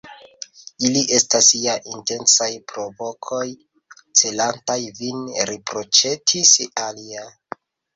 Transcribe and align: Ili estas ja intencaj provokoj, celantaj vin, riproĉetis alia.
Ili 0.87 1.03
estas 1.17 1.49
ja 1.65 1.75
intencaj 1.91 2.49
provokoj, 2.73 3.45
celantaj 4.25 4.81
vin, 5.03 5.25
riproĉetis 5.55 6.61
alia. 6.91 7.33